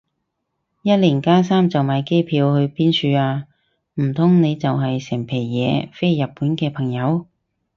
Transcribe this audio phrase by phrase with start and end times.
[0.81, 3.45] 一零加三就買機票去邊處啊？
[4.01, 7.27] 唔通你就係成皮嘢飛日本嘅朋友